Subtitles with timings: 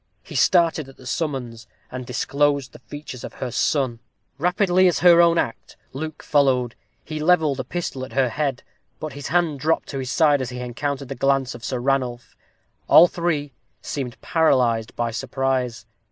[0.23, 3.99] He started at the summons, and disclosed the features of her son!
[4.39, 6.73] Rapidly as her own act, Luke followed.
[7.05, 8.63] He levelled a pistol at her head,
[8.99, 12.35] but his hand dropped to his side as he encountered the glance of Ranulph.
[12.87, 13.53] All three
[13.83, 15.85] seemed paralyzed by surprise.